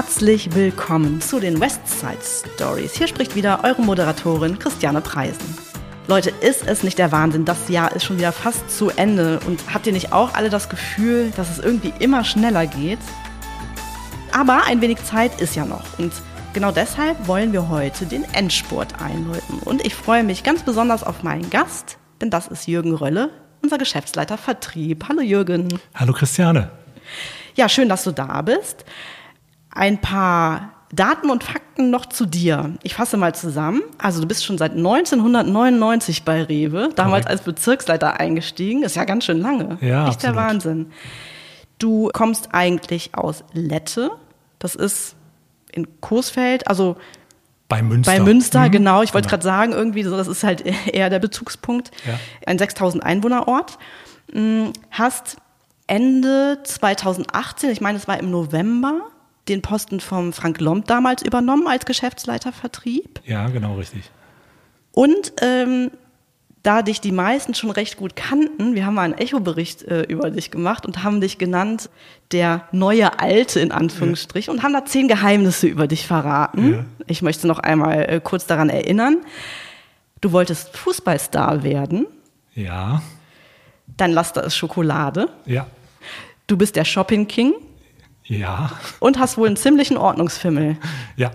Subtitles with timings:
[0.00, 2.94] Herzlich willkommen zu den Westside Stories.
[2.94, 5.58] Hier spricht wieder eure Moderatorin Christiane Preisen.
[6.06, 7.44] Leute, ist es nicht der Wahnsinn?
[7.44, 9.40] Das Jahr ist schon wieder fast zu Ende.
[9.44, 13.00] Und habt ihr nicht auch alle das Gefühl, dass es irgendwie immer schneller geht?
[14.30, 15.98] Aber ein wenig Zeit ist ja noch.
[15.98, 16.12] Und
[16.52, 19.58] genau deshalb wollen wir heute den Endspurt einläuten.
[19.64, 23.30] Und ich freue mich ganz besonders auf meinen Gast, denn das ist Jürgen Rölle,
[23.62, 25.06] unser Geschäftsleiter Vertrieb.
[25.08, 25.80] Hallo Jürgen.
[25.96, 26.70] Hallo Christiane.
[27.56, 28.84] Ja, schön, dass du da bist.
[29.70, 32.74] Ein paar Daten und Fakten noch zu dir.
[32.82, 33.82] Ich fasse mal zusammen.
[33.98, 38.82] Also du bist schon seit 1999 bei Rewe, damals als Bezirksleiter eingestiegen.
[38.82, 39.76] Ist ja ganz schön lange.
[39.80, 40.36] Ja, der absolut.
[40.36, 40.92] Wahnsinn.
[41.78, 44.10] Du kommst eigentlich aus Lette.
[44.58, 45.14] Das ist
[45.72, 46.96] in Coesfeld, also
[47.68, 48.12] Bei Münster.
[48.12, 48.70] bei Münster, Mhm.
[48.70, 49.02] genau.
[49.02, 49.30] Ich wollte Genau.
[49.30, 51.90] gerade sagen, irgendwie so, das ist halt eher der Bezugspunkt.
[52.06, 52.18] Ja.
[52.46, 53.78] Ein 6000 Einwohnerort.
[54.32, 55.36] Mm, Hast
[55.86, 59.02] Ende 2018, ich meine, es war im November,
[59.48, 63.20] den Posten vom Frank Lomb damals übernommen als Geschäftsleiter Vertrieb.
[63.24, 64.10] Ja, genau richtig.
[64.92, 65.90] Und ähm,
[66.62, 70.30] da dich die meisten schon recht gut kannten, wir haben mal einen Echo-Bericht äh, über
[70.30, 71.88] dich gemacht und haben dich genannt,
[72.32, 76.72] der neue Alte in Anführungsstrichen, und haben da zehn Geheimnisse über dich verraten.
[76.72, 76.84] Ja.
[77.06, 79.18] Ich möchte noch einmal äh, kurz daran erinnern.
[80.20, 82.06] Du wolltest Fußballstar werden,
[82.54, 83.02] Ja,
[83.96, 85.66] dein Laster ist Schokolade, ja,
[86.48, 87.54] du bist der Shopping King
[88.28, 90.76] ja, und hast wohl einen ziemlichen Ordnungsfimmel.
[91.16, 91.30] ja.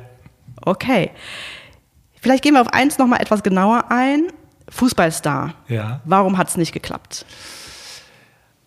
[0.66, 1.11] Okay.
[2.22, 4.31] Vielleicht gehen wir auf eins noch mal etwas genauer ein.
[4.69, 5.55] Fußballstar.
[5.67, 6.00] Ja.
[6.05, 7.25] Warum hat es nicht geklappt?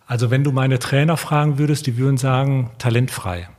[0.05, 3.49] Also wenn du meine Trainer fragen würdest, die würden sagen, talentfrei.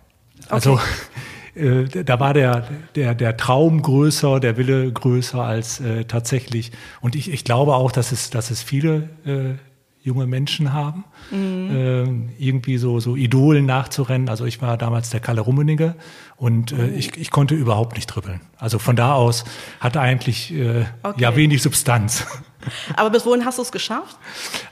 [0.48, 0.80] Also
[1.55, 6.70] äh, da war der, der, der Traum größer, der Wille größer als äh, tatsächlich.
[7.00, 9.55] Und ich, ich glaube auch, dass es, dass es viele äh,
[10.02, 14.28] junge Menschen haben, ähm, irgendwie so, so Idolen nachzurennen.
[14.28, 15.96] Also ich war damals der Kalle Rummenigge
[16.36, 18.41] und äh, ich, ich konnte überhaupt nicht dribbeln.
[18.56, 19.44] Also von da aus
[19.81, 21.20] hatte eigentlich äh, Okay.
[21.22, 22.26] ja wenig Substanz.
[22.97, 24.16] Aber bis wohin hast du es geschafft?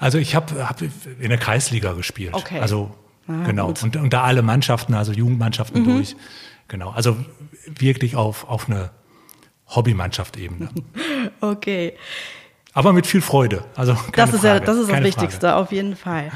[0.01, 2.35] Also ich habe hab in der Kreisliga gespielt.
[2.35, 2.61] Okay.
[2.61, 2.95] Also
[3.29, 3.67] Ah, genau.
[3.67, 3.83] gut.
[3.83, 6.15] Und, und da alle Mannschaften, also Jugendmannschaften durch.
[6.69, 6.91] Genau.
[6.91, 7.17] Also
[7.67, 8.91] wirklich auf, auf eine
[9.69, 10.69] Hobbymannschaft-Ebene.
[11.41, 11.95] Okay.
[12.77, 13.65] Aber mit viel Freude.
[13.75, 16.31] Also keine Das ist ja, Frage, das ist das Wichtigste, auf jeden Fall.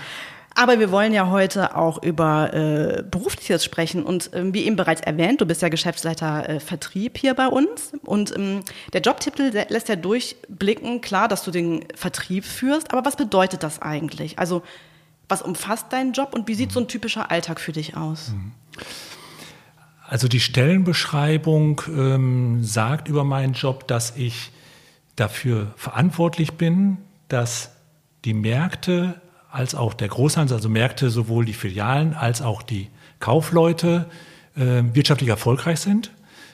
[0.55, 4.03] Aber wir wollen ja heute auch über äh, Berufliches sprechen.
[4.03, 7.93] Und ähm, wie eben bereits erwähnt, du bist ja Geschäftsleiter äh, Vertrieb hier bei uns.
[8.07, 8.63] Und ähm,
[8.95, 12.91] der Jobtitel lässt ja durchblicken, klar, dass du den Vertrieb führst.
[12.91, 14.39] Aber was bedeutet das eigentlich?
[14.39, 14.63] Also,
[15.29, 18.33] was umfasst dein Job und wie sieht so ein typischer Alltag für dich aus?
[20.09, 24.53] Also die Stellenbeschreibung ähm, sagt über meinen Job, dass ich
[25.21, 26.99] dafür verantwortlich bin,
[27.29, 27.73] dass
[28.25, 29.21] die Märkte
[29.51, 32.89] als auch der Großhandel, also Märkte sowohl die Filialen als auch die
[33.19, 34.07] Kaufleute
[34.57, 36.13] äh, wirtschaftlich erfolgreich sind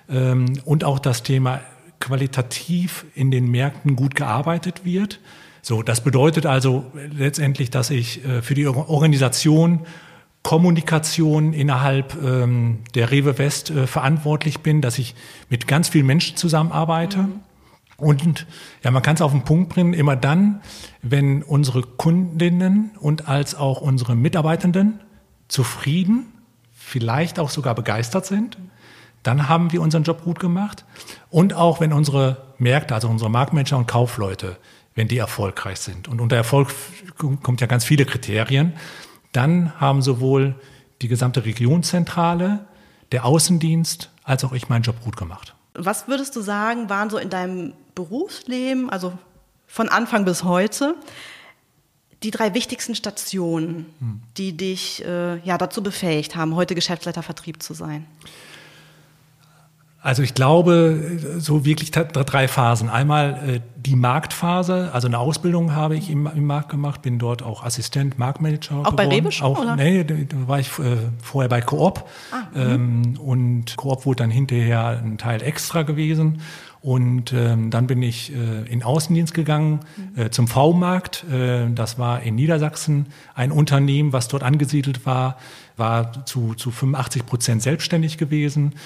[0.09, 1.61] ähm, und auch das Thema
[2.01, 5.21] qualitativ in den Märkten gut gearbeitet wird.
[5.63, 6.85] So, das bedeutet also
[7.17, 9.87] letztendlich, dass ich äh, für die Or- Organisation
[10.43, 15.17] Kommunikation innerhalb ähm, der Rewe West äh, verantwortlich bin, dass ich
[15.51, 17.29] mit ganz vielen Menschen zusammenarbeite.
[17.97, 18.47] Und
[18.83, 20.61] ja, man kann es auf den Punkt bringen, immer dann,
[21.03, 25.01] wenn unsere Kundinnen und als auch unsere Mitarbeitenden
[25.49, 26.33] zufrieden,
[26.73, 28.59] vielleicht auch sogar begeistert sind,
[29.23, 30.85] dann haben wir unseren Job gut gemacht.
[31.31, 34.57] Und auch wenn unsere Märkte, also unsere Marktmanager und Kaufleute,
[34.95, 36.07] wenn die erfolgreich sind.
[36.07, 36.69] Und unter Erfolg
[37.43, 38.75] kommt ja ganz viele Kriterien.
[39.33, 40.55] Dann haben sowohl
[41.03, 42.67] die gesamte Regionszentrale,
[43.13, 45.55] der Außendienst, als auch ich meinen Job gut gemacht.
[45.75, 49.13] Was würdest du sagen, waren so in deinem Berufsleben, also
[49.67, 50.95] von Anfang bis heute,
[52.23, 53.87] die drei wichtigsten Stationen,
[54.37, 58.07] die dich äh, ja, dazu befähigt haben, heute Geschäftsleiter Vertrieb zu sein?
[60.07, 62.89] Also ich glaube, so wirklich drei Phasen.
[62.89, 67.43] Einmal äh, die Marktphase, also eine Ausbildung habe ich im, im Markt gemacht, bin dort
[67.43, 69.25] auch Assistent, Marktmanager Auch bei geworden.
[69.25, 69.75] Rewe schon, Auch, oder?
[69.75, 70.15] Nee, da
[70.47, 72.09] war ich äh, vorher bei Coop.
[72.55, 76.41] ähm, und Coop wurde dann hinterher ein Teil extra gewesen.
[76.87, 79.81] Und ähm, dann bin ich äh, in Außendienst gegangen
[80.15, 81.25] äh, zum V-Markt.
[81.25, 85.37] Äh, das war in Niedersachsen ein Unternehmen, was dort angesiedelt war,
[85.77, 88.77] war zu, zu 85 Prozent selbstständig gewesen.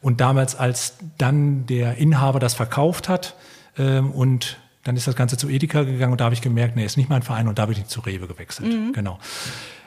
[0.00, 3.36] Und damals, als dann der Inhaber das verkauft hat
[3.76, 6.86] ähm, und dann ist das Ganze zu Edeka gegangen und da habe ich gemerkt, nee,
[6.86, 8.94] ist nicht mein Verein und da bin ich zu Rewe gewechselt.
[8.94, 9.18] Genau.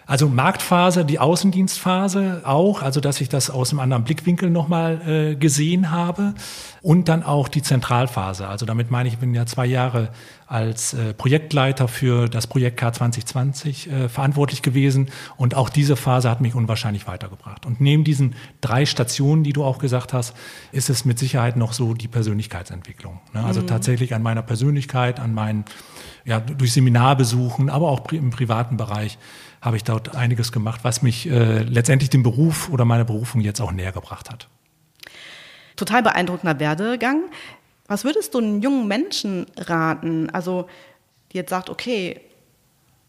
[0.06, 5.36] Also Marktphase, die Außendienstphase auch, also dass ich das aus einem anderen Blickwinkel nochmal äh,
[5.36, 6.34] gesehen habe
[6.82, 8.48] und dann auch die Zentralphase.
[8.48, 10.10] Also damit meine ich, ich bin ja zwei Jahre
[10.54, 15.10] als äh, Projektleiter für das Projekt K2020 äh, verantwortlich gewesen.
[15.36, 17.66] Und auch diese Phase hat mich unwahrscheinlich weitergebracht.
[17.66, 20.36] Und neben diesen drei Stationen, die du auch gesagt hast,
[20.72, 23.20] ist es mit Sicherheit noch so die Persönlichkeitsentwicklung.
[23.34, 23.44] Ne?
[23.44, 23.68] Also mhm.
[23.68, 25.66] tatsächlich an meiner Persönlichkeit, an meinen,
[26.24, 29.18] ja, durch Seminarbesuchen, aber auch im privaten Bereich
[29.60, 33.60] habe ich dort einiges gemacht, was mich äh, letztendlich dem Beruf oder meiner Berufung jetzt
[33.60, 34.50] auch näher gebracht hat.
[35.78, 37.24] Total beeindruckender Werdegang.
[37.94, 40.68] Was würdest du einem jungen Menschen raten, also
[41.32, 42.20] die jetzt sagt, okay,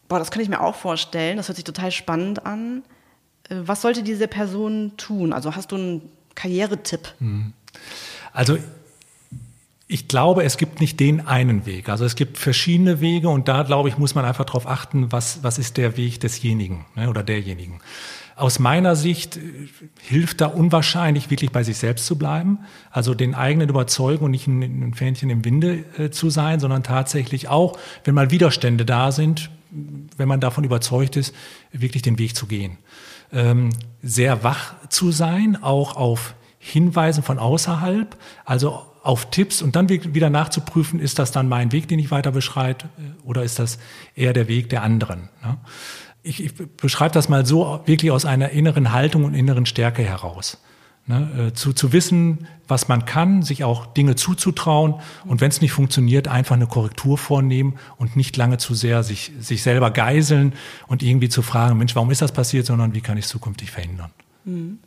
[0.07, 2.83] boah, das kann ich mir auch vorstellen, das hört sich total spannend an.
[3.49, 5.33] Äh, was sollte diese Person tun?
[5.33, 6.01] Also hast du einen
[6.35, 7.15] Karrieretipp?
[7.17, 7.53] Mhm.
[8.31, 8.59] Also
[9.87, 11.89] ich glaube, es gibt nicht den einen Weg.
[11.89, 15.41] Also es gibt verschiedene Wege und da, glaube ich, muss man einfach darauf achten, was,
[15.41, 17.81] was ist der Weg desjenigen ne, oder derjenigen.
[18.35, 19.41] Aus meiner Sicht äh,
[20.01, 22.59] hilft da unwahrscheinlich, wirklich bei sich selbst zu bleiben,
[22.91, 27.47] also den eigenen Überzeugungen nicht ein, ein Fähnchen im Winde äh, zu sein, sondern tatsächlich
[27.47, 29.49] auch, wenn mal Widerstände da sind,
[30.17, 31.33] wenn man davon überzeugt ist,
[31.71, 32.77] wirklich den Weg zu gehen.
[33.31, 33.69] Ähm,
[34.01, 40.31] sehr wach zu sein, auch auf Hinweisen von außerhalb, also auf Tipps und dann wieder
[40.31, 43.77] nachzuprüfen, ist das dann mein Weg, den ich weiter beschreite, äh, oder ist das
[44.15, 45.29] eher der Weg der anderen?
[45.43, 45.57] Ne?
[46.25, 50.57] Ich, ich beschreibe das mal so, wirklich aus einer inneren Haltung und inneren Stärke heraus.
[51.07, 54.95] Ne, äh, zu, zu wissen, was man kann, sich auch Dinge zuzutrauen
[55.25, 59.31] und wenn es nicht funktioniert, einfach eine Korrektur vornehmen und nicht lange zu sehr sich,
[59.39, 60.53] sich selber geiseln
[60.87, 63.69] und irgendwie zu fragen, Mensch, warum ist das passiert, sondern wie kann ich es zukünftig
[63.69, 64.09] verhindern.
[64.45, 64.79] Mhm.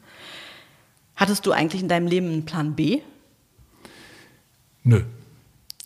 [1.14, 2.98] Hattest du eigentlich in deinem Leben einen Plan B?
[4.82, 5.04] Nö.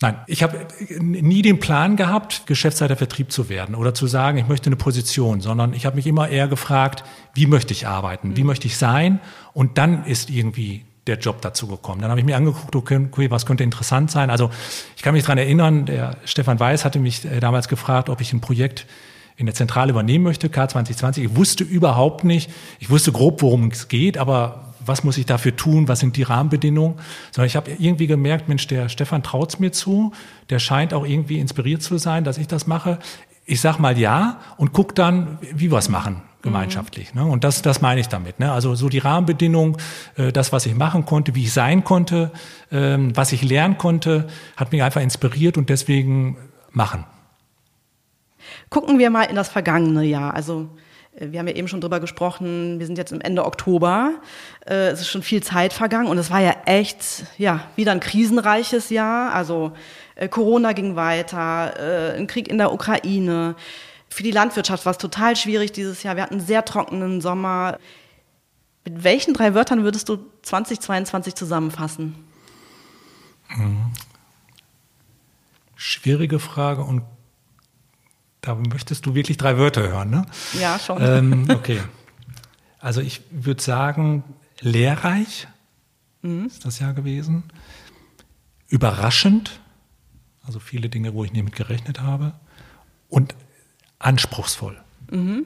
[0.03, 0.67] Nein, ich habe
[0.99, 5.39] nie den Plan gehabt, Geschäftsleiter Vertrieb zu werden oder zu sagen, ich möchte eine Position,
[5.39, 8.47] sondern ich habe mich immer eher gefragt, wie möchte ich arbeiten, wie mhm.
[8.47, 9.21] möchte ich sein
[9.53, 12.01] und dann ist irgendwie der Job dazu gekommen.
[12.01, 14.29] Dann habe ich mir angeguckt, okay, was könnte interessant sein.
[14.29, 14.49] Also
[14.97, 18.33] ich kann mich daran erinnern, der Stefan Weiß hatte mich äh, damals gefragt, ob ich
[18.33, 18.85] ein Projekt
[19.37, 21.19] in der Zentrale übernehmen möchte, K2020.
[21.19, 25.55] Ich wusste überhaupt nicht, ich wusste grob, worum es geht, aber was muss ich dafür
[25.55, 26.95] tun, was sind die Rahmenbedingungen,
[27.31, 30.11] sondern ich habe irgendwie gemerkt, Mensch, der Stefan traut's mir zu,
[30.49, 32.99] der scheint auch irgendwie inspiriert zu sein, dass ich das mache.
[33.45, 37.13] Ich sag mal ja und guck dann, wie wir es machen gemeinschaftlich.
[37.13, 37.21] Mhm.
[37.21, 37.27] Ne?
[37.27, 38.39] Und das, das meine ich damit.
[38.39, 38.51] Ne?
[38.51, 39.77] Also so die Rahmenbedingungen,
[40.15, 42.31] äh, das, was ich machen konnte, wie ich sein konnte,
[42.71, 46.37] ähm, was ich lernen konnte, hat mich einfach inspiriert und deswegen
[46.71, 47.05] machen.
[48.69, 50.33] Gucken wir mal in das vergangene Jahr.
[50.33, 50.69] Also
[51.15, 54.13] wir haben ja eben schon drüber gesprochen, wir sind jetzt im Ende Oktober.
[54.65, 57.99] Äh, es ist schon viel Zeit vergangen und es war ja echt, ja, wieder ein
[57.99, 59.33] krisenreiches Jahr.
[59.33, 59.73] Also
[60.15, 63.55] äh, Corona ging weiter, ein Krieg in der Ukraine.
[64.09, 66.15] Für die Landwirtschaft war es total schwierig dieses Jahr.
[66.15, 67.79] Wir hatten einen sehr trockenen Sommer.
[68.85, 72.15] Mit welchen drei Wörtern würdest du 2022 zusammenfassen?
[73.47, 73.91] Hm.
[75.75, 77.03] Schwierige Frage und
[78.43, 80.25] da möchtest du wirklich drei Wörter hören, ne?
[80.59, 81.01] Ja, schon.
[81.01, 81.81] Ähm, okay.
[82.79, 84.23] Also ich würde sagen,
[84.59, 85.47] lehrreich
[86.21, 86.47] mhm.
[86.47, 87.43] ist das Jahr gewesen.
[88.67, 89.61] Überraschend,
[90.45, 92.33] also viele Dinge, wo ich nicht mit gerechnet habe.
[93.07, 93.33] Und
[93.99, 94.77] anspruchsvoll.
[95.09, 95.45] Mhm.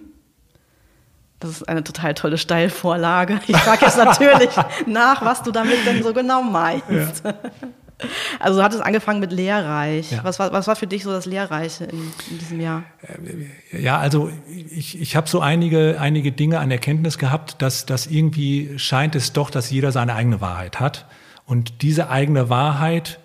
[1.40, 3.40] Das ist eine total tolle Steilvorlage.
[3.46, 4.50] Ich frage jetzt natürlich
[4.88, 7.24] nach, was du damit denn so genau meinst.
[7.24, 7.36] Ja.
[8.40, 10.12] Also du hattest angefangen mit lehrreich.
[10.12, 10.24] Ja.
[10.24, 12.84] Was, war, was war für dich so das Lehrreiche in, in diesem Jahr?
[13.02, 18.08] Äh, ja, also ich, ich habe so einige, einige Dinge an Erkenntnis gehabt, dass, dass
[18.08, 21.08] irgendwie scheint es doch, dass jeder seine eigene Wahrheit hat.
[21.46, 23.20] Und diese eigene Wahrheit,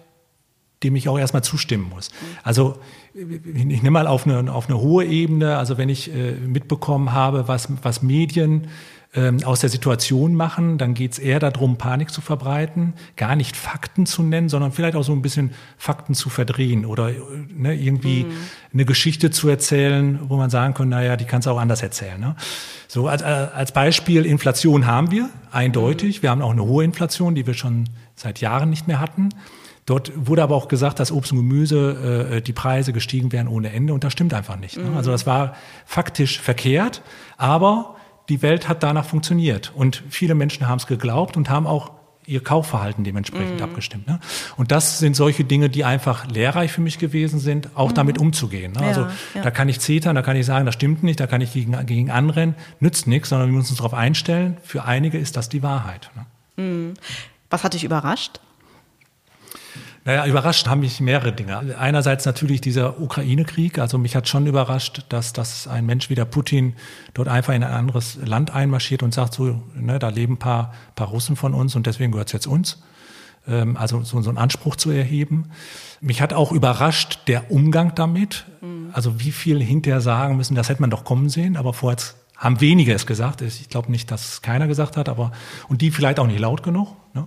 [0.83, 2.11] dem ich auch erstmal zustimmen muss.
[2.43, 2.79] Also
[3.15, 7.47] ich nehme mal auf eine, auf eine hohe Ebene, also wenn ich äh, mitbekommen habe,
[7.47, 8.69] was, was Medien
[9.15, 13.57] ähm, aus der Situation machen, dann geht es eher darum, Panik zu verbreiten, gar nicht
[13.57, 17.11] Fakten zu nennen, sondern vielleicht auch so ein bisschen Fakten zu verdrehen oder
[17.55, 18.33] ne, irgendwie mhm.
[18.73, 22.19] eine Geschichte zu erzählen, wo man sagen kann, naja, die kannst du auch anders erzählen.
[22.19, 22.37] Ne?
[22.89, 26.19] So als, äh, als Beispiel Inflation haben wir, eindeutig.
[26.19, 26.23] Mhm.
[26.23, 29.29] Wir haben auch eine hohe Inflation, die wir schon seit Jahren nicht mehr hatten.
[29.85, 33.73] Dort wurde aber auch gesagt, dass Obst und Gemüse, äh, die Preise gestiegen wären ohne
[33.73, 34.79] Ende und das stimmt einfach nicht.
[34.79, 34.93] Ne?
[34.97, 35.55] Also das war
[35.85, 37.03] faktisch verkehrt,
[37.37, 37.97] aber
[38.29, 39.73] die Welt hat danach funktioniert.
[39.75, 41.91] Und viele Menschen haben es geglaubt und haben auch
[42.25, 43.63] ihr Kaufverhalten dementsprechend mhm.
[43.63, 44.07] abgestimmt.
[44.07, 44.21] Ne?
[44.57, 47.95] Und das sind solche Dinge, die einfach lehrreich für mich gewesen sind, auch mhm.
[47.95, 48.73] damit umzugehen.
[48.73, 48.83] Ne?
[48.83, 49.01] Ja, also
[49.35, 49.43] ja.
[49.43, 51.85] da kann ich zetern, da kann ich sagen, das stimmt nicht, da kann ich gegen,
[51.87, 54.57] gegen anrennen, nützt nichts, sondern wir müssen uns darauf einstellen.
[54.63, 56.11] Für einige ist das die Wahrheit.
[56.15, 56.65] Ne?
[56.65, 56.95] Mhm.
[57.51, 58.41] Was hat dich überrascht?
[60.05, 61.77] Naja, überrascht haben mich mehrere Dinge.
[61.79, 63.79] Einerseits natürlich dieser Ukraine-Krieg.
[63.79, 66.75] Also mich hat schon überrascht, dass, dass ein Mensch wie der Putin
[67.15, 70.75] dort einfach in ein anderes Land einmarschiert und sagt so, ne, da leben ein paar,
[70.97, 72.83] paar Russen von uns und deswegen gehört es jetzt uns.
[73.47, 75.51] ähm, also so, so einen Anspruch zu erheben.
[76.01, 78.91] Mich hat auch überrascht der Umgang damit, mhm.
[78.93, 81.99] also wie viel hinterher sagen müssen, das hätte man doch kommen sehen, aber vorher
[82.37, 83.41] haben wenige es gesagt.
[83.41, 85.31] Ich glaube nicht, dass es keiner gesagt hat, aber
[85.69, 86.97] und die vielleicht auch nicht laut genug.
[87.15, 87.27] Ne?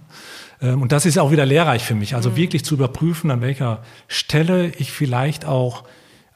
[0.62, 2.16] Ähm, und das ist auch wieder lehrreich für mich.
[2.16, 2.36] Also mhm.
[2.38, 5.84] wirklich zu überprüfen, an welcher Stelle ich vielleicht auch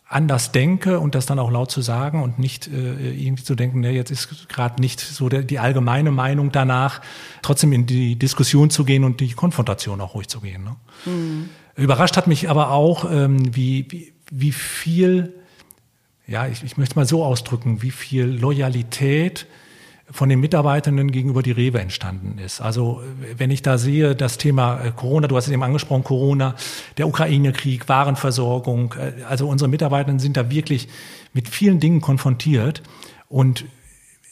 [0.10, 3.80] anders denke und das dann auch laut zu sagen und nicht äh, irgendwie zu denken,
[3.82, 7.02] ne, jetzt ist gerade nicht so der, die allgemeine Meinung danach,
[7.44, 10.64] trotzdem in die Diskussion zu gehen und die Konfrontation auch ruhig zu gehen.
[10.64, 10.76] Ne?
[11.06, 11.50] Mhm.
[11.76, 15.36] Überrascht hat mich aber auch, ähm, wie, wie, wie viel,
[16.26, 19.46] ja, ich, ich möchte mal so ausdrücken, wie viel Loyalität
[20.12, 22.62] von den Mitarbeitenden gegenüber die Rewe entstanden ist.
[22.62, 23.02] Also
[23.38, 26.56] wenn ich da sehe, das Thema äh, Corona, du hast es eben angesprochen, Corona,
[26.98, 30.88] der Ukraine-Krieg, Warenversorgung, äh, also unsere Mitarbeitenden sind da wirklich
[31.34, 32.82] mit vielen Dingen konfrontiert
[33.28, 33.66] und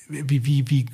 [0.09, 0.85] wie, wie, wie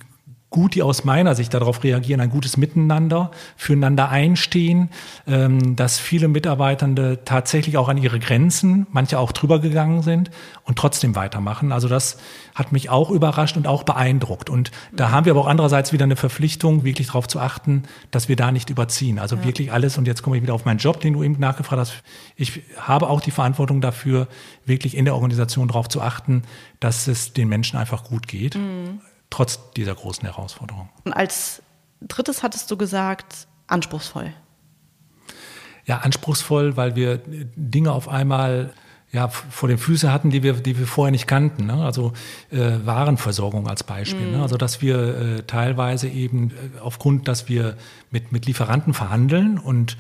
[0.54, 4.90] gut die aus meiner Sicht darauf reagieren, ein gutes Miteinander, füreinander einstehen,
[5.28, 10.30] ähm, dass viele Mitarbeitende tatsächlich auch an ihre Grenzen, manche auch drüber gegangen sind
[10.64, 11.72] und trotzdem weitermachen.
[11.72, 12.18] Also das
[12.54, 14.52] hat mich auch überrascht und auch beeindruckt.
[14.52, 18.30] Und da haben wir aber auch andererseits wieder eine Verpflichtung, wirklich darauf zu achten, dass
[18.30, 19.18] wir da nicht überziehen.
[19.18, 19.46] Also ja.
[19.46, 22.04] wirklich alles, und jetzt komme ich wieder auf meinen Job, den du eben nachgefragt hast.
[22.36, 24.28] Ich habe auch die Verantwortung dafür,
[24.68, 26.44] wirklich in der Organisation darauf zu achten,
[26.80, 28.56] dass es den Menschen einfach gut geht.
[28.56, 29.02] Mhm
[29.34, 30.90] trotz dieser großen Herausforderung.
[31.06, 31.64] Und als
[32.02, 34.32] drittes hattest du gesagt, anspruchsvoll.
[35.86, 38.74] Ja, anspruchsvoll, weil wir Dinge auf einmal
[39.12, 41.66] ja, vor den Füßen hatten, die wir, die wir vorher nicht kannten.
[41.66, 41.84] Ne?
[41.84, 42.14] Also
[42.52, 44.22] äh, Warenversorgung als Beispiel.
[44.22, 44.28] Ne?
[44.28, 44.38] Mhm.
[44.38, 44.42] Ne?
[44.44, 47.76] Also dass wir äh, teilweise eben äh, aufgrund, dass wir
[48.12, 49.98] mit, mit Lieferanten verhandeln und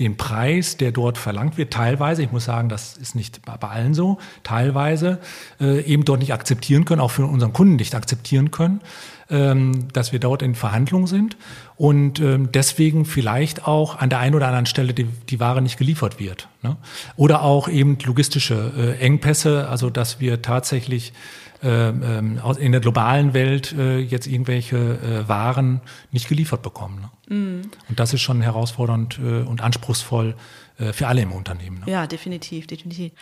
[0.00, 3.92] den Preis, der dort verlangt wird, teilweise, ich muss sagen, das ist nicht bei allen
[3.92, 5.18] so, teilweise
[5.60, 8.80] äh, eben dort nicht akzeptieren können, auch für unseren Kunden nicht akzeptieren können,
[9.28, 11.36] ähm, dass wir dort in Verhandlungen sind
[11.76, 15.76] und ähm, deswegen vielleicht auch an der einen oder anderen Stelle die, die Ware nicht
[15.78, 16.48] geliefert wird.
[16.62, 16.76] Ne?
[17.16, 21.12] Oder auch eben logistische äh, Engpässe, also dass wir tatsächlich
[21.64, 25.80] ähm, ähm, in der globalen Welt äh, jetzt irgendwelche äh, Waren
[26.10, 27.04] nicht geliefert bekommen.
[27.32, 27.62] Mm.
[27.88, 30.34] Und das ist schon herausfordernd äh, und anspruchsvoll
[30.92, 31.80] für alle im Unternehmen.
[31.80, 31.92] Ne?
[31.92, 33.12] Ja, definitiv, definitiv.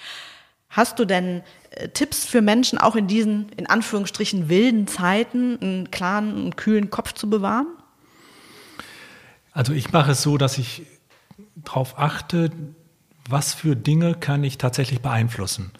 [0.70, 5.90] Hast du denn äh, Tipps für Menschen, auch in diesen, in Anführungsstrichen, wilden Zeiten, einen
[5.90, 7.66] klaren und kühlen Kopf zu bewahren?
[9.52, 10.82] Also ich mache es so, dass ich
[11.56, 12.52] darauf achte,
[13.28, 15.72] was für Dinge kann ich tatsächlich beeinflussen.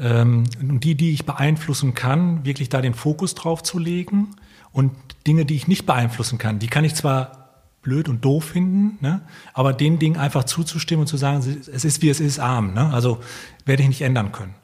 [0.00, 4.34] Ähm, und die, die ich beeinflussen kann, wirklich da den Fokus drauf zu legen.
[4.72, 4.92] Und
[5.26, 7.41] Dinge, die ich nicht beeinflussen kann, die kann ich zwar
[7.82, 9.22] blöd und doof finden, ne?
[9.52, 12.74] aber den Dingen einfach zuzustimmen und zu sagen, es ist wie es ist, arm.
[12.74, 12.92] Ne?
[12.92, 13.20] Also
[13.66, 14.54] werde ich nicht ändern können.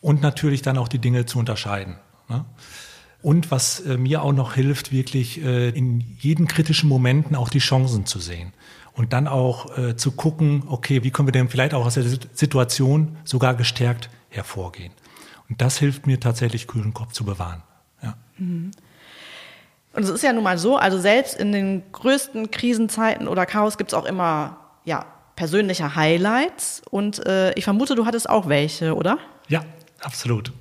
[0.00, 1.96] Und natürlich dann auch die Dinge zu unterscheiden.
[2.28, 2.44] Ne?
[3.20, 7.58] Und was äh, mir auch noch hilft, wirklich äh, in jeden kritischen Momenten auch die
[7.58, 8.52] Chancen zu sehen.
[8.92, 12.04] Und dann auch äh, zu gucken, okay, wie können wir denn vielleicht auch aus der
[12.04, 14.92] Situation sogar gestärkt hervorgehen.
[15.48, 17.62] Und das hilft mir tatsächlich, kühlen Kopf zu bewahren.
[18.02, 18.16] Ja.
[18.38, 18.70] Mhm.
[19.98, 23.78] Und es ist ja nun mal so, also selbst in den größten Krisenzeiten oder Chaos
[23.78, 26.82] gibt es auch immer ja, persönliche Highlights.
[26.88, 29.18] Und äh, ich vermute, du hattest auch welche, oder?
[29.48, 29.64] Ja,
[30.00, 30.52] absolut.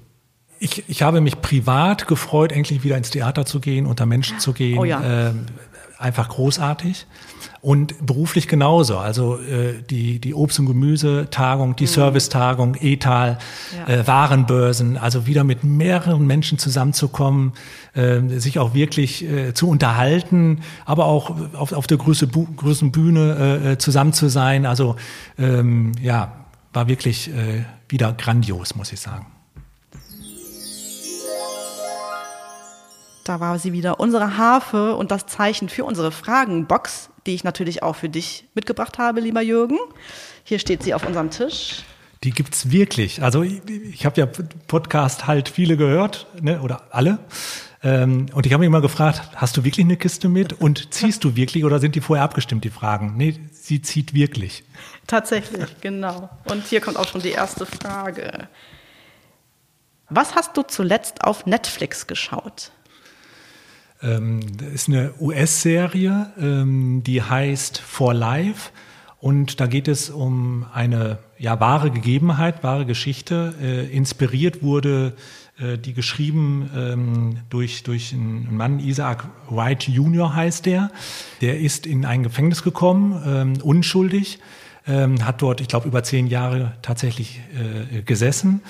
[0.58, 4.53] Ich, ich habe mich privat gefreut, endlich wieder ins Theater zu gehen, unter Menschen zu
[4.53, 4.79] gehen.
[4.79, 5.27] Oh ja.
[5.27, 5.34] äh,
[5.99, 7.05] einfach großartig.
[7.59, 8.97] Und beruflich genauso.
[8.97, 11.87] Also äh, die, die Obst- und Gemüsetagung, die mhm.
[11.87, 13.39] Servicetagung, Etal,
[13.75, 13.93] ja.
[13.93, 17.53] äh, Warenbörsen, also wieder mit mehreren Menschen zusammenzukommen,
[17.93, 23.71] äh, sich auch wirklich äh, zu unterhalten, aber auch auf, auf der größten, größten Bühne
[23.71, 24.65] äh, zusammen zu sein.
[24.65, 24.95] Also
[25.37, 29.25] ähm, ja, war wirklich äh, wieder grandios, muss ich sagen.
[33.27, 37.84] Da war sie wieder, unsere Harfe und das Zeichen für unsere Fragenbox, die ich natürlich
[37.84, 39.77] auch für dich mitgebracht habe, lieber Jürgen.
[40.46, 41.84] Hier steht sie auf unserem Tisch.
[42.24, 43.22] Die gibt es wirklich.
[43.22, 44.29] Also ich, ich habe ja
[44.67, 47.19] Podcast halt viele gehört, ne, oder alle.
[47.84, 51.25] Ähm, und ich habe mich immer gefragt, hast du wirklich eine Kiste mit und ziehst
[51.25, 53.17] du wirklich oder sind die vorher abgestimmt, die Fragen?
[53.17, 54.63] Nee, sie zieht wirklich.
[55.05, 56.29] Tatsächlich, genau.
[56.50, 58.48] Und hier kommt auch schon die erste Frage.
[60.10, 62.72] Was hast du zuletzt auf Netflix geschaut?
[64.07, 68.71] Ähm, das ist eine US-Serie, ähm, die heißt For Life.
[69.19, 73.53] Und da geht es um eine ja, wahre Gegebenheit, wahre Geschichte.
[73.61, 75.13] Äh, inspiriert wurde
[75.59, 80.35] äh, die geschrieben ähm, durch, durch einen Mann, Isaac Wright Jr.
[80.35, 80.91] heißt der.
[81.41, 84.39] Der ist in ein Gefängnis gekommen, ähm, unschuldig.
[84.85, 88.61] Ähm, hat dort, ich glaube, über zehn Jahre tatsächlich äh, gesessen.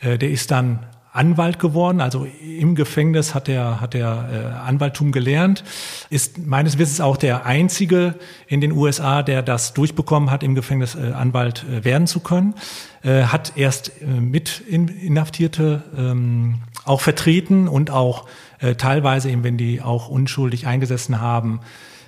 [0.00, 0.86] Äh, der ist dann
[1.16, 5.64] Anwalt geworden, also im Gefängnis hat er hat er äh, Anwalttum gelernt,
[6.10, 8.14] ist meines Wissens auch der einzige
[8.46, 12.54] in den USA, der das durchbekommen hat, im Gefängnis äh, Anwalt äh, werden zu können.
[13.02, 18.26] Äh, hat erst äh, mit in, Inhaftierte ähm, auch vertreten und auch
[18.60, 21.60] äh, teilweise eben, wenn die auch unschuldig eingesessen haben,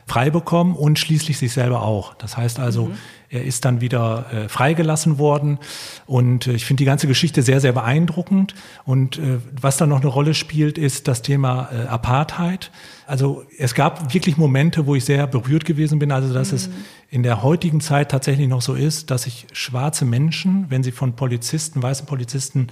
[0.09, 2.15] frei bekommen und schließlich sich selber auch.
[2.15, 2.95] Das heißt also, mhm.
[3.29, 5.59] er ist dann wieder äh, freigelassen worden
[6.07, 8.55] und äh, ich finde die ganze Geschichte sehr, sehr beeindruckend.
[8.85, 12.71] Und äh, was dann noch eine Rolle spielt, ist das Thema äh, Apartheid.
[13.07, 16.57] Also es gab wirklich Momente, wo ich sehr berührt gewesen bin, also dass mhm.
[16.57, 16.71] es
[17.11, 21.15] in der heutigen Zeit tatsächlich noch so ist, dass sich schwarze Menschen, wenn sie von
[21.15, 22.69] Polizisten, weißen Polizisten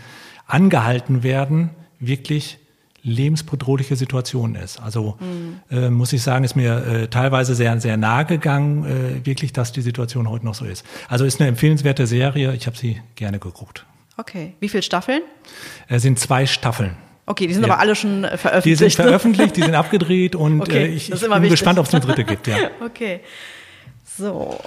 [0.46, 2.58] angehalten werden, wirklich
[3.06, 4.80] lebensbedrohliche Situation ist.
[4.80, 5.60] Also mhm.
[5.70, 9.72] äh, muss ich sagen, ist mir äh, teilweise sehr, sehr nahe gegangen, äh, wirklich, dass
[9.72, 10.84] die Situation heute noch so ist.
[11.08, 12.52] Also ist eine empfehlenswerte Serie.
[12.54, 13.86] Ich habe sie gerne geguckt.
[14.16, 14.54] Okay.
[14.58, 15.22] Wie viele Staffeln?
[15.88, 16.96] Es sind zwei Staffeln.
[17.26, 17.72] Okay, die sind ja.
[17.72, 18.66] aber alle schon veröffentlicht.
[18.66, 21.50] Die sind veröffentlicht, die sind abgedreht und okay, äh, ich, ich bin wichtig.
[21.50, 22.48] gespannt, ob es eine dritte gibt.
[22.48, 22.56] Ja.
[22.84, 23.20] Okay.
[24.18, 24.58] So,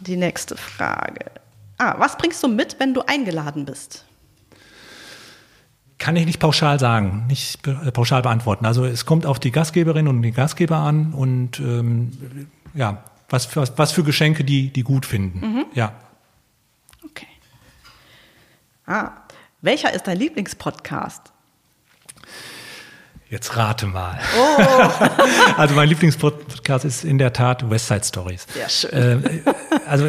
[0.00, 1.26] die nächste Frage.
[1.78, 4.04] Ah, was bringst du mit, wenn du eingeladen bist?
[5.98, 8.66] Kann ich nicht pauschal sagen, nicht äh, pauschal beantworten.
[8.66, 13.64] Also es kommt auf die Gastgeberin und den Gastgeber an und ähm, ja, was für,
[13.76, 15.40] was für Geschenke die, die gut finden.
[15.40, 15.66] Mhm.
[15.74, 15.92] Ja.
[17.04, 17.26] Okay.
[18.86, 19.12] Ah,
[19.62, 21.33] welcher ist dein Lieblingspodcast?
[23.34, 24.16] Jetzt rate mal.
[24.38, 24.62] Oh.
[25.56, 28.46] also mein Lieblingspodcast ist in der Tat West Side Stories.
[28.56, 29.24] Ja, schön.
[29.24, 29.40] Äh,
[29.88, 30.06] also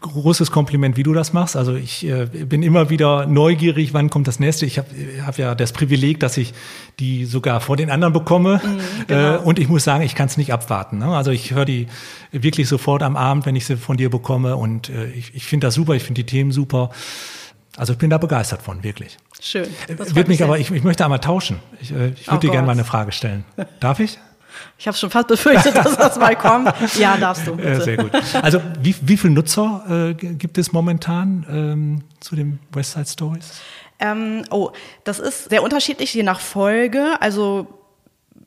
[0.00, 1.54] großes Kompliment, wie du das machst.
[1.54, 4.64] Also ich äh, bin immer wieder neugierig, wann kommt das nächste.
[4.64, 4.88] Ich habe
[5.26, 6.54] hab ja das Privileg, dass ich
[6.98, 8.62] die sogar vor den anderen bekomme.
[8.64, 9.34] Mhm, genau.
[9.34, 10.96] äh, und ich muss sagen, ich kann es nicht abwarten.
[10.96, 11.14] Ne?
[11.14, 11.88] Also ich höre die
[12.32, 14.56] wirklich sofort am Abend, wenn ich sie von dir bekomme.
[14.56, 16.88] Und äh, ich, ich finde das super, ich finde die Themen super.
[17.76, 19.18] Also ich bin da begeistert von, wirklich.
[19.40, 19.68] Schön.
[19.96, 21.60] Das Wird mich aber, ich, ich möchte einmal tauschen.
[21.80, 23.44] Ich, äh, ich würde oh dir gerne mal eine Frage stellen.
[23.80, 24.18] Darf ich?
[24.78, 26.72] Ich habe schon fast befürchtet, dass das mal kommt.
[26.98, 27.56] Ja, darfst du.
[27.56, 27.82] Bitte.
[27.82, 28.10] Sehr gut.
[28.40, 33.60] Also wie, wie viele Nutzer äh, gibt es momentan ähm, zu den Westside Stories?
[33.98, 34.70] Ähm, oh,
[35.04, 37.16] das ist sehr unterschiedlich je nach Folge.
[37.20, 37.66] Also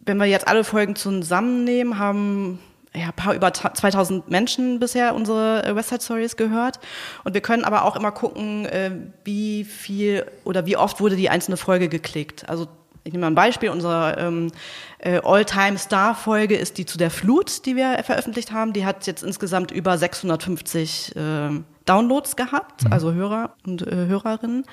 [0.05, 2.60] wenn wir jetzt alle Folgen zusammennehmen, haben
[2.93, 6.80] ja, paar über 2000 Menschen bisher unsere äh, Westside Stories gehört.
[7.23, 8.91] Und wir können aber auch immer gucken, äh,
[9.23, 12.49] wie viel oder wie oft wurde die einzelne Folge geklickt.
[12.49, 12.67] Also
[13.04, 13.69] ich nehme mal ein Beispiel.
[13.69, 14.52] Unsere ähm,
[14.99, 18.73] äh, All-Time-Star-Folge ist die zu der Flut, die wir veröffentlicht haben.
[18.73, 21.49] Die hat jetzt insgesamt über 650 äh,
[21.86, 22.93] Downloads gehabt, mhm.
[22.93, 24.65] also Hörer und äh, Hörerinnen.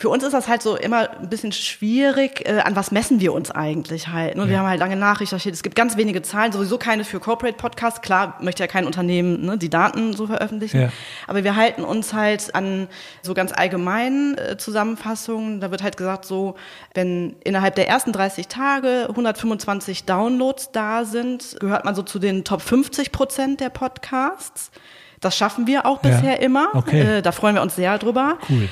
[0.00, 3.32] Für uns ist das halt so immer ein bisschen schwierig, äh, an was messen wir
[3.32, 4.36] uns eigentlich halt.
[4.36, 4.44] Ne?
[4.44, 4.48] ja.
[4.48, 5.52] wir haben halt lange nachrecherchiert.
[5.52, 8.00] Es gibt ganz wenige Zahlen, sowieso keine für Corporate Podcasts.
[8.00, 10.82] Klar möchte ja kein Unternehmen ne, die Daten so veröffentlichen.
[10.82, 10.92] Ja.
[11.26, 12.86] Aber wir halten uns halt an
[13.22, 15.60] so ganz allgemeinen äh, Zusammenfassungen.
[15.60, 16.54] Da wird halt gesagt, so,
[16.94, 22.44] wenn innerhalb der ersten 30 Tage 125 Downloads da sind, gehört man so zu den
[22.44, 24.70] Top 50 Prozent der Podcasts.
[25.18, 26.40] Das schaffen wir auch bisher ja.
[26.40, 26.68] immer.
[26.74, 27.18] Okay.
[27.18, 28.38] Äh, da freuen wir uns sehr drüber.
[28.48, 28.68] Cool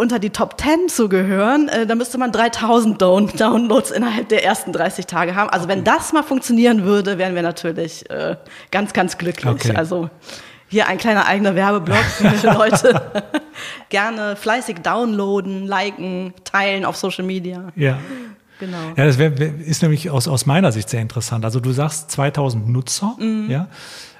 [0.00, 4.44] unter die Top 10 zu gehören, äh, da müsste man 3000 Down Downloads innerhalb der
[4.44, 5.50] ersten 30 Tage haben.
[5.50, 8.36] Also wenn das mal funktionieren würde, wären wir natürlich äh,
[8.70, 9.46] ganz, ganz glücklich.
[9.46, 9.76] Okay.
[9.76, 10.08] Also
[10.68, 13.02] hier ein kleiner eigener Werbeblock für Leute.
[13.90, 17.70] Gerne fleißig downloaden, liken, teilen auf Social Media.
[17.76, 17.98] Ja.
[18.58, 18.78] Genau.
[18.96, 21.44] Ja, das wär, ist nämlich aus, aus meiner Sicht sehr interessant.
[21.44, 23.50] Also du sagst 2000 Nutzer, mhm.
[23.50, 23.68] ja.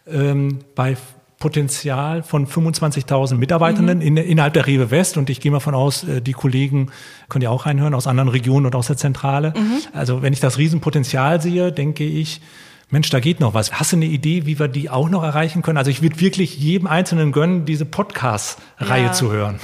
[0.06, 0.96] Ähm, bei
[1.40, 4.04] Potenzial von 25.000 Mitarbeitenden mhm.
[4.04, 5.16] in, innerhalb der Rewe West.
[5.16, 6.90] Und ich gehe mal von aus, äh, die Kollegen
[7.28, 9.54] können ja auch reinhören aus anderen Regionen und aus der Zentrale.
[9.56, 9.78] Mhm.
[9.92, 12.42] Also wenn ich das Riesenpotenzial sehe, denke ich,
[12.90, 13.72] Mensch, da geht noch was.
[13.72, 15.78] Hast du eine Idee, wie wir die auch noch erreichen können?
[15.78, 19.12] Also ich würde wirklich jedem Einzelnen gönnen, diese Podcast-Reihe ja.
[19.12, 19.60] zu hören.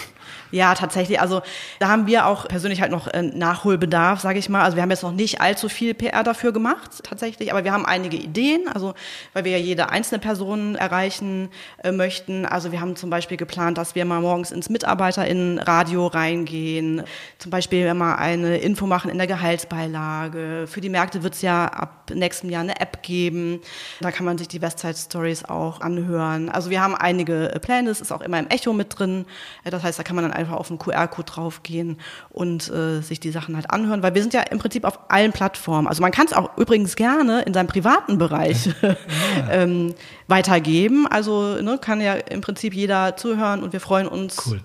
[0.51, 1.21] Ja, tatsächlich.
[1.21, 1.43] Also
[1.79, 4.63] da haben wir auch persönlich halt noch äh, Nachholbedarf, sage ich mal.
[4.63, 7.85] Also wir haben jetzt noch nicht allzu viel PR dafür gemacht, tatsächlich, aber wir haben
[7.85, 8.95] einige Ideen, also
[9.33, 11.49] weil wir ja jede einzelne Person erreichen
[11.83, 12.47] äh, möchten.
[12.47, 17.03] Also wir haben zum Beispiel geplant, dass wir mal morgens ins MitarbeiterInnen-Radio reingehen,
[17.39, 20.67] zum Beispiel mal eine Info machen in der Gehaltsbeilage.
[20.69, 23.61] Für die Märkte wird es ja ab nächstem Jahr eine App geben.
[24.01, 26.49] Da kann man sich die Westside Stories auch anhören.
[26.49, 29.27] Also wir haben einige äh, Pläne, es ist auch immer im Echo mit drin.
[29.65, 31.99] Äh, das heißt, da kann man dann einfach auf den QR-Code draufgehen
[32.31, 35.33] und äh, sich die Sachen halt anhören, weil wir sind ja im Prinzip auf allen
[35.33, 35.89] Plattformen.
[35.89, 38.97] Also man kann es auch übrigens gerne in seinem privaten Bereich ja.
[39.51, 39.95] ähm,
[40.29, 41.07] weitergeben.
[41.07, 44.47] Also ne, kann ja im Prinzip jeder zuhören und wir freuen uns.
[44.47, 44.61] Cool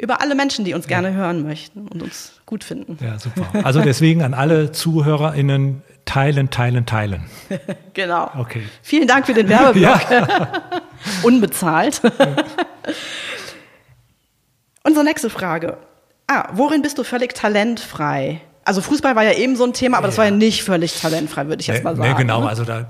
[0.00, 1.14] über alle Menschen, die uns gerne ja.
[1.14, 2.98] hören möchten und uns gut finden.
[3.04, 3.46] Ja, super.
[3.64, 7.24] Also deswegen an alle ZuhörerInnen teilen, teilen, teilen.
[7.94, 8.30] genau.
[8.36, 8.62] Okay.
[8.82, 10.00] Vielen Dank für den Werbeblock.
[10.10, 10.48] Ja.
[11.22, 12.00] Unbezahlt.
[14.90, 15.76] Unsere nächste Frage.
[16.26, 18.40] Ah, worin bist du völlig talentfrei?
[18.64, 21.46] Also Fußball war ja eben so ein Thema, aber das war ja nicht völlig talentfrei,
[21.46, 22.10] würde ich jetzt mal sagen.
[22.10, 22.48] Nee, genau, ne?
[22.48, 22.84] also da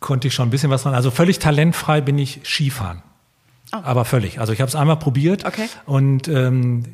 [0.00, 0.94] konnte ich schon ein bisschen was dran.
[0.94, 3.02] Also völlig talentfrei bin ich Skifahren.
[3.72, 3.78] Oh.
[3.84, 4.40] Aber völlig.
[4.40, 5.68] Also ich habe es einmal probiert okay.
[5.86, 6.86] und ähm,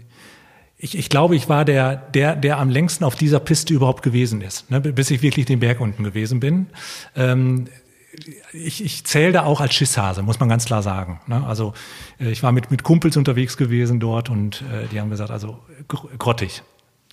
[0.77, 4.43] ich, ich glaube, ich war der, der, der am längsten auf dieser Piste überhaupt gewesen
[4.43, 6.67] ist, ne, bis ich wirklich den Berg unten gewesen bin.
[7.17, 7.69] Ähm,
[8.53, 11.21] ich, ich zähle da auch als Schisshase, muss man ganz klar sagen.
[11.27, 11.45] Ne?
[11.47, 11.75] Also
[12.21, 15.59] äh, ich war mit, mit Kumpels unterwegs gewesen dort und äh, die haben gesagt, also
[15.89, 16.63] grottig.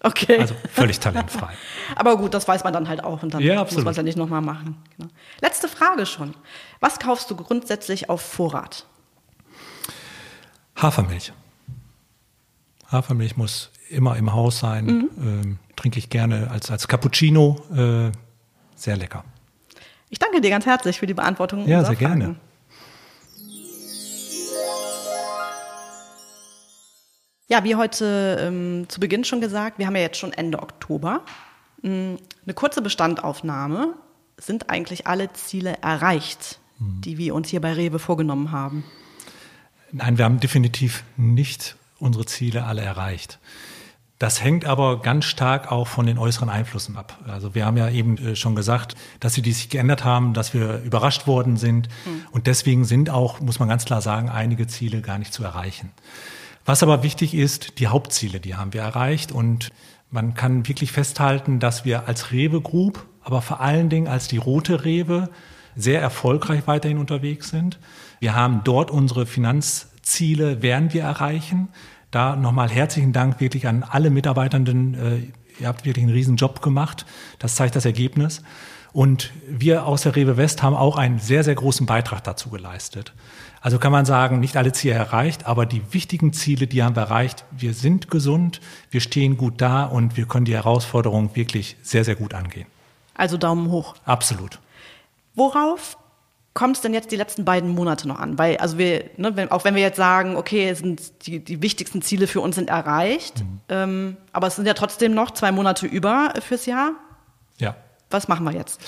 [0.01, 0.37] Okay.
[0.37, 1.53] Also völlig talentfrei.
[1.95, 4.03] Aber gut, das weiß man dann halt auch und dann ja, muss man es ja
[4.03, 4.75] nicht nochmal machen.
[4.97, 5.09] Genau.
[5.41, 6.33] Letzte Frage schon.
[6.81, 8.85] Was kaufst du grundsätzlich auf Vorrat?
[10.75, 11.31] Hafermilch.
[12.91, 14.85] Hafermilch muss immer im Haus sein.
[14.85, 15.09] Mhm.
[15.17, 17.63] Ähm, trinke ich gerne als, als Cappuccino.
[17.73, 18.11] Äh,
[18.75, 19.23] sehr lecker.
[20.13, 21.67] Ich danke dir ganz herzlich für die Beantwortung.
[21.67, 22.19] Ja, sehr Fragen.
[22.19, 22.35] gerne.
[27.47, 31.21] Ja, wie heute ähm, zu Beginn schon gesagt, wir haben ja jetzt schon Ende Oktober.
[31.83, 33.95] Ähm, eine kurze Bestandaufnahme.
[34.37, 37.01] Sind eigentlich alle Ziele erreicht, mhm.
[37.01, 38.83] die wir uns hier bei Rewe vorgenommen haben?
[39.91, 43.39] Nein, wir haben definitiv nicht unsere Ziele alle erreicht.
[44.23, 47.19] Das hängt aber ganz stark auch von den äußeren Einflüssen ab.
[47.27, 50.53] Also wir haben ja eben äh, schon gesagt, dass sie die sich geändert haben, dass
[50.53, 51.89] wir überrascht worden sind.
[52.05, 52.25] Mhm.
[52.31, 55.91] Und deswegen sind auch, muss man ganz klar sagen, einige Ziele gar nicht zu erreichen.
[56.63, 59.33] Was aber wichtig ist, die Hauptziele, die haben wir erreicht.
[59.33, 59.73] Und
[60.09, 64.37] man kann wirklich festhalten, dass wir als Rewe Group, aber vor allen Dingen als die
[64.37, 65.31] rote Rewe
[65.75, 67.77] sehr erfolgreich weiterhin unterwegs sind.
[68.21, 69.25] Wir haben dort unsere
[70.03, 71.69] Finanzziele, werden wir erreichen.
[72.11, 74.93] Da nochmal herzlichen Dank wirklich an alle Mitarbeitenden.
[74.93, 77.05] Äh, ihr habt wirklich einen riesen Job gemacht.
[77.39, 78.43] Das zeigt das Ergebnis.
[78.91, 83.13] Und wir aus der Rewe West haben auch einen sehr, sehr großen Beitrag dazu geleistet.
[83.61, 87.03] Also kann man sagen, nicht alle Ziele erreicht, aber die wichtigen Ziele, die haben wir
[87.03, 87.45] erreicht.
[87.51, 88.59] Wir sind gesund,
[88.91, 92.67] wir stehen gut da und wir können die Herausforderung wirklich sehr, sehr gut angehen.
[93.15, 93.95] Also Daumen hoch.
[94.05, 94.59] Absolut.
[95.33, 95.97] Worauf
[96.53, 98.37] kommt es denn jetzt die letzten beiden Monate noch an?
[98.37, 102.01] Weil, also wir, ne, wenn, auch wenn wir jetzt sagen, okay, sind die, die wichtigsten
[102.01, 103.59] Ziele für uns sind erreicht, mhm.
[103.69, 106.91] ähm, aber es sind ja trotzdem noch zwei Monate über fürs Jahr.
[107.57, 107.75] Ja.
[108.09, 108.79] Was machen wir jetzt?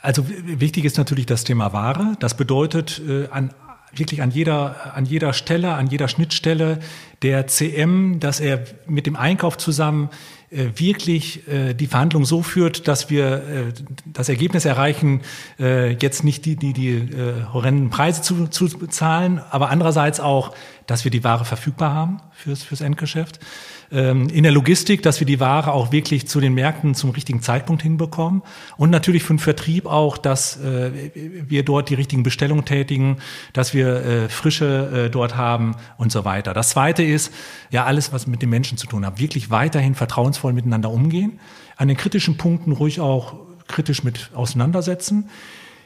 [0.00, 2.16] Also wichtig ist natürlich das Thema Ware.
[2.18, 3.54] Das bedeutet, äh, an
[3.94, 6.80] wirklich an jeder, an jeder Stelle, an jeder Schnittstelle
[7.22, 10.08] der CM, dass er mit dem Einkauf zusammen
[10.52, 13.72] wirklich äh, die Verhandlung so führt, dass wir äh,
[14.04, 15.22] das Ergebnis erreichen,
[15.58, 20.54] äh, jetzt nicht die, die, die äh, horrenden Preise zu, zu bezahlen, aber andererseits auch,
[20.86, 23.40] dass wir die Ware verfügbar haben fürs, fürs Endgeschäft.
[23.90, 27.42] Ähm, in der Logistik, dass wir die Ware auch wirklich zu den Märkten zum richtigen
[27.42, 28.42] Zeitpunkt hinbekommen.
[28.76, 33.18] Und natürlich für den Vertrieb auch, dass äh, wir dort die richtigen Bestellungen tätigen,
[33.52, 36.54] dass wir äh, Frische äh, dort haben und so weiter.
[36.54, 37.32] Das Zweite ist,
[37.70, 41.38] ja, alles, was mit den Menschen zu tun hat, wirklich weiterhin vertrauensvoll miteinander umgehen,
[41.76, 43.34] an den kritischen Punkten ruhig auch
[43.68, 45.28] kritisch mit auseinandersetzen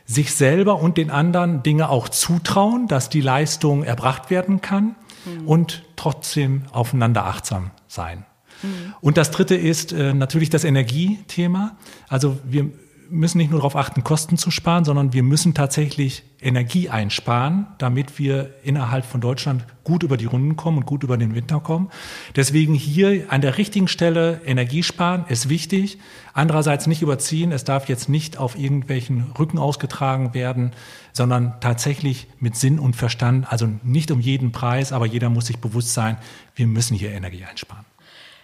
[0.06, 5.46] sich selber und den anderen Dinge auch zutrauen, dass die Leistung erbracht werden kann mhm.
[5.46, 8.24] und trotzdem aufeinander achtsam sein.
[8.62, 8.94] Mhm.
[9.00, 11.76] Und das dritte ist äh, natürlich das Energiethema.
[12.08, 12.70] Also wir
[13.10, 18.18] müssen nicht nur darauf achten, Kosten zu sparen, sondern wir müssen tatsächlich Energie einsparen, damit
[18.18, 21.90] wir innerhalb von Deutschland gut über die Runden kommen und gut über den Winter kommen.
[22.34, 25.98] Deswegen hier an der richtigen Stelle Energie sparen ist wichtig.
[26.34, 27.52] Andererseits nicht überziehen.
[27.52, 30.72] Es darf jetzt nicht auf irgendwelchen Rücken ausgetragen werden,
[31.12, 33.50] sondern tatsächlich mit Sinn und Verstand.
[33.50, 36.18] Also nicht um jeden Preis, aber jeder muss sich bewusst sein,
[36.54, 37.84] wir müssen hier Energie einsparen.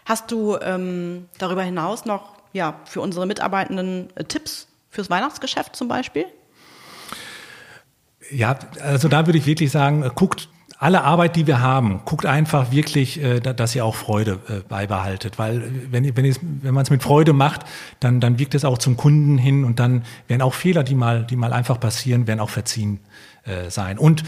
[0.04, 5.88] Hast du ähm, darüber hinaus noch ja, für unsere Mitarbeitenden äh, Tipps fürs Weihnachtsgeschäft zum
[5.88, 6.26] Beispiel?
[8.30, 12.26] Ja, also da würde ich wirklich sagen, äh, guckt alle Arbeit, die wir haben, guckt
[12.26, 15.38] einfach wirklich, äh, dass ihr auch Freude beibehaltet.
[15.38, 17.62] Weil wenn, wenn, wenn man es mit Freude macht,
[18.00, 21.24] dann, dann wirkt es auch zum Kunden hin und dann werden auch Fehler, die mal,
[21.24, 22.98] die mal einfach passieren, werden auch verziehen
[23.68, 23.98] sein.
[23.98, 24.22] Und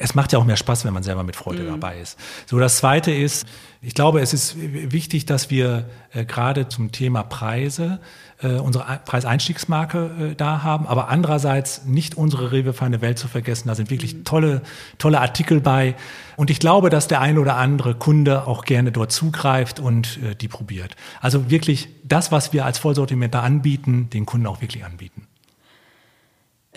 [0.00, 1.68] es macht ja auch mehr Spaß, wenn man selber mit Freude mhm.
[1.68, 2.18] dabei ist.
[2.46, 3.46] So, das Zweite ist,
[3.82, 8.00] ich glaube, es ist wichtig, dass wir äh, gerade zum Thema Preise
[8.42, 13.68] äh, unsere Preiseinstiegsmarke äh, da haben, aber andererseits nicht unsere Rewe feine Welt zu vergessen.
[13.68, 14.24] Da sind wirklich mhm.
[14.24, 14.62] tolle,
[14.96, 15.94] tolle Artikel bei.
[16.36, 20.34] Und ich glaube, dass der eine oder andere Kunde auch gerne dort zugreift und äh,
[20.34, 20.96] die probiert.
[21.20, 25.26] Also wirklich das, was wir als Vollsortiment da anbieten, den Kunden auch wirklich anbieten.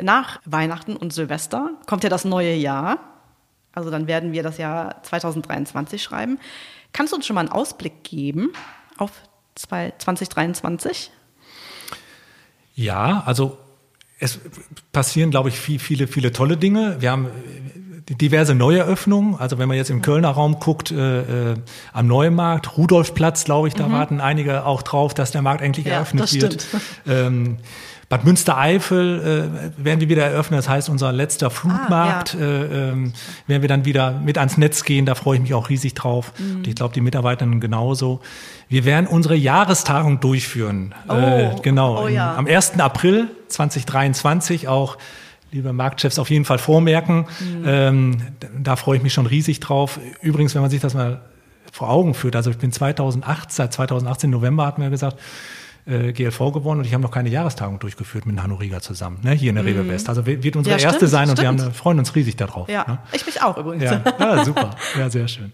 [0.02, 3.13] Nach Weihnachten und Silvester kommt ja das neue Jahr.
[3.74, 6.40] Also dann werden wir das Jahr 2023 schreiben.
[6.94, 8.52] Kannst du uns schon mal einen Ausblick geben
[8.98, 9.12] auf
[9.56, 11.12] 2023?
[12.76, 13.58] Ja, also
[14.20, 14.40] es
[14.92, 16.98] passieren, glaube ich, viel, viele, viele tolle Dinge.
[17.02, 17.30] Wir haben
[18.10, 19.36] diverse Neueröffnungen.
[19.40, 21.56] Also wenn man jetzt im Kölner Raum guckt, äh, äh,
[21.94, 23.94] am Neumarkt, Rudolfplatz, glaube ich, da mhm.
[23.94, 26.68] warten einige auch drauf, dass der Markt endlich ja, eröffnet wird.
[27.08, 27.58] Ähm,
[28.14, 30.60] Bad Münstereifel äh, werden wir wieder eröffnen.
[30.60, 32.46] Das heißt, unser letzter Flutmarkt ah, ja.
[32.46, 33.14] äh, ähm,
[33.48, 35.08] werden wir dann wieder mit ans Netz gehen.
[35.08, 36.32] Da freue ich mich auch riesig drauf.
[36.38, 36.58] Mhm.
[36.58, 38.20] Und ich glaube, die Mitarbeitenden genauso.
[38.70, 40.94] Wir werden unsere Jahrestagung durchführen.
[41.08, 42.04] Oh, äh, genau.
[42.04, 42.36] Oh, ja.
[42.36, 42.80] Am 1.
[42.80, 45.00] April 2023 auch
[45.52, 47.26] liebe Marktchefs, auf jeden Fall vormerken.
[47.40, 47.64] Mhm.
[47.66, 48.22] Ähm,
[48.62, 50.00] da freue ich mich schon riesig drauf.
[50.22, 51.22] Übrigens, wenn man sich das mal
[51.72, 55.18] vor Augen führt, also ich bin 2008, seit 2018 November hatten wir gesagt,
[55.86, 59.32] äh, GLV gewonnen und ich habe noch keine Jahrestagung durchgeführt mit Hanno Rieger zusammen, ne,
[59.32, 59.80] hier in der mhm.
[59.80, 60.10] Rewe West.
[60.10, 61.40] Also wird unsere ja, erste sein stimmt.
[61.40, 62.70] und wir haben, freuen uns riesig darauf.
[62.70, 63.00] Ja, ne?
[63.12, 63.84] ich mich auch übrigens.
[63.84, 64.72] Ja, ja super.
[64.98, 65.52] Ja, sehr schön.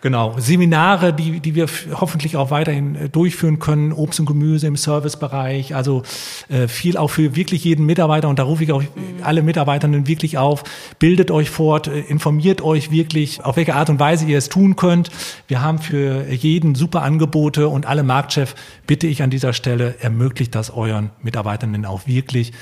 [0.00, 4.76] Genau, Seminare, die, die wir hoffentlich auch weiterhin äh, durchführen können, Obst und Gemüse im
[4.76, 6.04] Servicebereich, also
[6.48, 8.88] äh, viel auch für wirklich jeden Mitarbeiter und da rufe ich auch mhm.
[9.22, 10.62] alle Mitarbeitenden wirklich auf,
[11.00, 14.76] bildet euch fort, äh, informiert euch wirklich, auf welche Art und Weise ihr es tun
[14.76, 15.10] könnt.
[15.48, 18.54] Wir haben für jeden super Angebote und alle Marktchef
[18.86, 22.52] bitte ich an dieser Stelle, ermöglicht das euren Mitarbeitenden auch wirklich,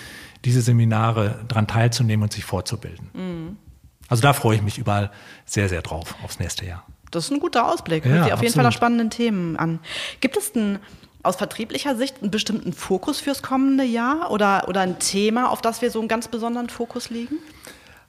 [0.46, 3.10] diese Seminare dran teilzunehmen und sich fortzubilden.
[3.12, 3.56] Mhm.
[4.08, 5.10] Also da freue ich mich überall
[5.44, 8.04] sehr, sehr drauf aufs nächste Jahr das ist ein guter Ausblick.
[8.04, 9.78] Ja, Hört sich auf jeden Fall nach spannenden Themen an.
[10.20, 10.78] Gibt es denn
[11.22, 15.82] aus vertrieblicher Sicht einen bestimmten Fokus fürs kommende Jahr oder, oder ein Thema, auf das
[15.82, 17.38] wir so einen ganz besonderen Fokus legen?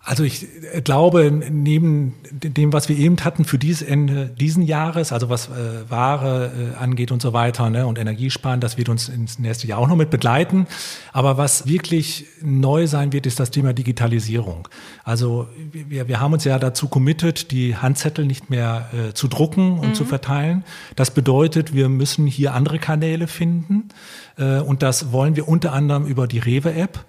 [0.08, 5.12] Also ich äh, glaube, neben dem, was wir eben hatten für dieses Ende diesen Jahres,
[5.12, 9.10] also was äh, Ware äh, angeht und so weiter ne, und Energiesparen, das wird uns
[9.10, 10.66] ins nächste Jahr auch noch mit begleiten.
[11.12, 14.70] Aber was wirklich neu sein wird, ist das Thema Digitalisierung.
[15.04, 19.78] Also wir, wir haben uns ja dazu committed, die Handzettel nicht mehr äh, zu drucken
[19.78, 19.94] und mhm.
[19.94, 20.64] zu verteilen.
[20.96, 23.90] Das bedeutet, wir müssen hier andere Kanäle finden
[24.38, 27.04] äh, und das wollen wir unter anderem über die Rewe-App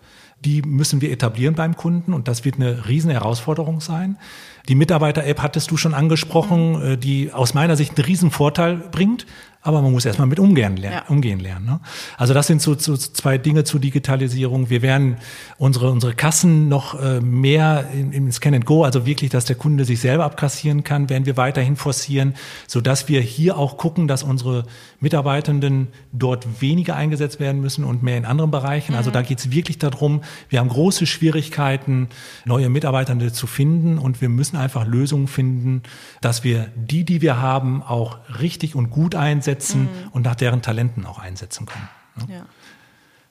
[0.45, 4.19] die müssen wir etablieren beim Kunden und das wird eine riesen Herausforderung sein.
[4.69, 7.01] Die Mitarbeiter-App hattest du schon angesprochen, mhm.
[7.01, 9.27] die aus meiner Sicht einen riesen Vorteil bringt
[9.69, 11.03] aber man muss erstmal mit umgehen lernen.
[11.07, 11.13] Ja.
[11.13, 11.81] Umgehen lernen ne?
[12.17, 14.71] Also das sind so, so zwei Dinge zur Digitalisierung.
[14.71, 15.17] Wir werden
[15.59, 19.57] unsere, unsere Kassen noch äh, mehr in, in Scan and Go, also wirklich, dass der
[19.57, 22.35] Kunde sich selber abkassieren kann, werden wir weiterhin forcieren,
[22.67, 24.65] so dass wir hier auch gucken, dass unsere
[25.01, 28.95] Mitarbeitenden dort weniger eingesetzt werden müssen und mehr in anderen Bereichen.
[28.95, 29.09] Also mhm.
[29.09, 32.09] Also da geht es wirklich darum, wir haben große Schwierigkeiten,
[32.45, 35.83] neue Mitarbeitende zu finden und wir müssen einfach Lösungen finden,
[36.21, 40.09] dass wir die, die wir haben, auch richtig und gut einsetzen einsetzen mhm.
[40.13, 41.89] und nach deren Talenten auch einsetzen können.
[42.17, 42.35] Ne?
[42.35, 42.47] Ja.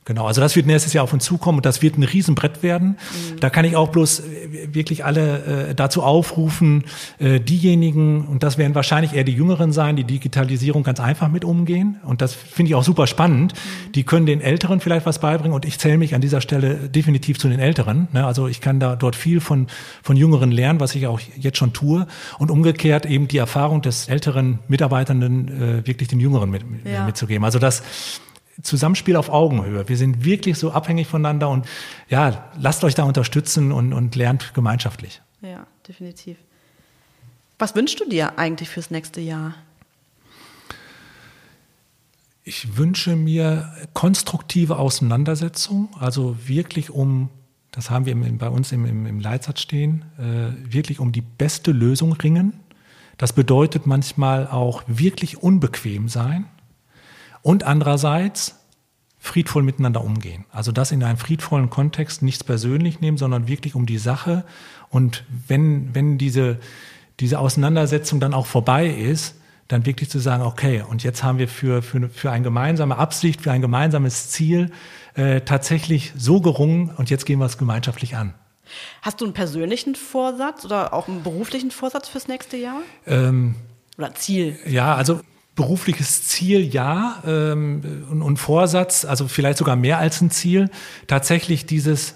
[0.07, 2.91] Genau, also das wird nächstes Jahr auf uns zukommen und das wird ein Riesenbrett werden.
[2.91, 3.41] Mhm.
[3.41, 4.23] Da kann ich auch bloß äh,
[4.71, 6.85] wirklich alle äh, dazu aufrufen,
[7.19, 11.43] äh, diejenigen, und das werden wahrscheinlich eher die Jüngeren sein, die Digitalisierung ganz einfach mit
[11.43, 11.97] umgehen.
[12.05, 13.53] Und das finde ich auch super spannend.
[13.53, 13.91] Mhm.
[13.91, 17.37] Die können den Älteren vielleicht was beibringen und ich zähle mich an dieser Stelle definitiv
[17.37, 18.07] zu den Älteren.
[18.13, 18.25] Ne?
[18.25, 19.67] Also ich kann da dort viel von,
[20.03, 22.07] von Jüngeren lernen, was ich auch jetzt schon tue.
[22.39, 27.03] Und umgekehrt eben die Erfahrung des älteren Mitarbeitenden äh, wirklich den Jüngeren mit, ja.
[27.03, 27.43] mitzugeben.
[27.43, 27.83] Also das
[28.61, 29.87] Zusammenspiel auf Augenhöhe.
[29.87, 31.65] Wir sind wirklich so abhängig voneinander und
[32.09, 35.21] ja, lasst euch da unterstützen und, und lernt gemeinschaftlich.
[35.41, 36.37] Ja, definitiv.
[37.59, 39.55] Was wünschst du dir eigentlich fürs nächste Jahr?
[42.43, 47.29] Ich wünsche mir konstruktive Auseinandersetzung, also wirklich um,
[47.71, 51.71] das haben wir bei uns im, im, im Leitsatz stehen, äh, wirklich um die beste
[51.71, 52.53] Lösung ringen.
[53.17, 56.45] Das bedeutet manchmal auch wirklich unbequem sein
[57.47, 58.55] und andererseits
[59.19, 60.43] friedvoll miteinander umgehen.
[60.51, 64.43] Also das in einem friedvollen Kontext nichts persönlich nehmen, sondern wirklich um die Sache.
[64.89, 66.59] Und wenn, wenn diese,
[67.21, 69.35] diese Auseinandersetzung dann auch vorbei ist,
[69.69, 73.39] dann wirklich zu sagen, okay, und jetzt haben wir für, für, für eine gemeinsame Absicht,
[73.39, 74.69] für ein gemeinsames Ziel
[75.15, 78.33] äh, tatsächlich so gerungen und jetzt gehen wir es gemeinschaftlich an.
[79.01, 82.81] Hast du einen persönlichen Vorsatz oder auch einen beruflichen Vorsatz fürs nächste Jahr?
[83.05, 83.55] Ähm,
[83.97, 84.59] oder Ziel?
[84.67, 85.21] Ja, also
[85.57, 90.69] berufliches Ziel ja ähm, und, und Vorsatz, also vielleicht sogar mehr als ein Ziel,
[91.07, 92.15] tatsächlich dieses,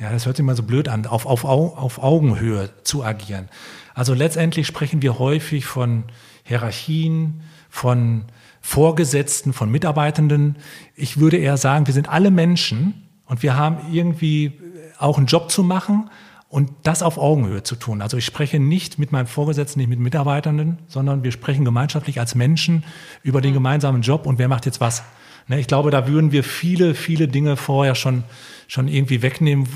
[0.00, 3.48] ja, das hört sich mal so blöd an, auf, auf, auf Augenhöhe zu agieren.
[3.94, 6.04] Also letztendlich sprechen wir häufig von
[6.44, 8.24] Hierarchien, von
[8.60, 10.56] Vorgesetzten, von Mitarbeitenden.
[10.94, 14.60] Ich würde eher sagen, wir sind alle Menschen und wir haben irgendwie
[14.98, 16.10] auch einen Job zu machen
[16.56, 18.00] und das auf Augenhöhe zu tun.
[18.00, 22.34] Also ich spreche nicht mit meinem Vorgesetzten, nicht mit Mitarbeitenden, sondern wir sprechen gemeinschaftlich als
[22.34, 22.82] Menschen
[23.22, 25.02] über den gemeinsamen Job und wer macht jetzt was.
[25.48, 28.24] Ne, ich glaube, da würden wir viele, viele Dinge vorher schon,
[28.68, 29.68] schon irgendwie wegnehmen,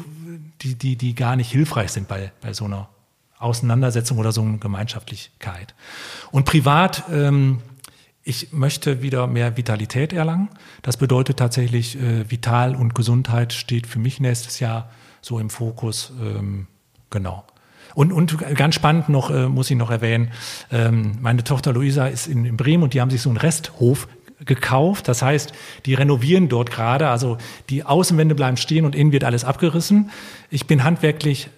[0.62, 2.88] die, die, die gar nicht hilfreich sind bei, bei so einer
[3.38, 5.74] Auseinandersetzung oder so einer Gemeinschaftlichkeit.
[6.30, 7.58] Und privat, ähm,
[8.22, 10.48] ich möchte wieder mehr Vitalität erlangen.
[10.80, 14.88] Das bedeutet tatsächlich, äh, Vital und Gesundheit steht für mich nächstes Jahr
[15.20, 16.12] so im Fokus.
[16.20, 16.66] Ähm,
[17.10, 17.44] genau.
[17.94, 20.30] Und, und ganz spannend noch, äh, muss ich noch erwähnen,
[20.70, 24.08] ähm, meine Tochter Luisa ist in, in Bremen und die haben sich so einen Resthof
[24.44, 25.08] gekauft.
[25.08, 25.52] Das heißt,
[25.86, 27.08] die renovieren dort gerade.
[27.08, 27.36] Also
[27.68, 30.10] die Außenwände bleiben stehen und innen wird alles abgerissen.
[30.50, 31.50] Ich bin handwerklich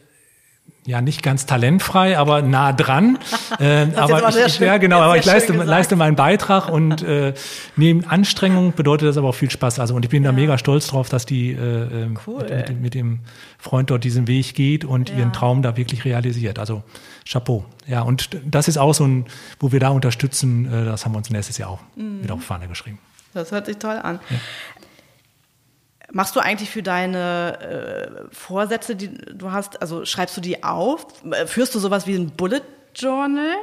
[0.85, 3.18] ja nicht ganz talentfrei, aber nah dran.
[3.61, 7.35] äh, aber ich, ich, ja genau, aber ich leiste, leiste meinen Beitrag und äh,
[7.77, 9.79] neben Anstrengung bedeutet das aber auch viel Spaß.
[9.79, 10.31] Also und ich bin ja.
[10.31, 12.42] da mega stolz drauf, dass die äh, ähm, cool.
[12.42, 13.21] mit, mit, mit, dem
[13.59, 15.18] Freund dort diesen Weg geht und ja.
[15.18, 16.59] ihren Traum da wirklich realisiert.
[16.59, 16.83] Also
[17.25, 17.64] Chapeau.
[17.87, 19.27] Ja, und das ist auch so ein,
[19.61, 22.23] wo wir da unterstützen, äh, das haben wir uns nächstes Jahr auch mhm.
[22.23, 22.99] wieder auf Fahne geschrieben.
[23.35, 24.21] Das hört sich toll an.
[26.12, 31.07] Machst du eigentlich für deine äh, Vorsätze, die du hast, also schreibst du die auf?
[31.46, 32.62] Führst du sowas wie ein Bullet
[32.94, 33.57] Journal?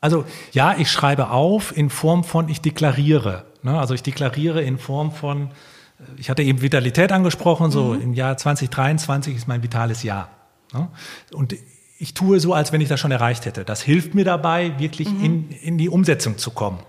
[0.00, 3.44] Also ja, ich schreibe auf in Form von, ich deklariere.
[3.62, 3.78] Ne?
[3.78, 5.50] Also ich deklariere in Form von,
[5.98, 8.00] äh, ich hatte eben Vitalität angesprochen, so mhm.
[8.00, 10.30] im Jahr 2023 ist mein vitales Jahr.
[10.72, 10.88] Ne?
[11.32, 11.54] Und
[11.98, 13.64] ich tue so, als wenn ich das schon erreicht hätte.
[13.64, 15.24] Das hilft mir dabei, wirklich mhm.
[15.24, 16.80] in, in die Umsetzung zu kommen.